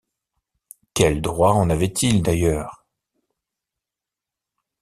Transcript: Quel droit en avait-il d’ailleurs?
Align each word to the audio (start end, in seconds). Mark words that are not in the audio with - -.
Quel 0.95 1.21
droit 1.21 1.51
en 1.53 1.69
avait-il 1.69 2.23
d’ailleurs? 2.23 2.87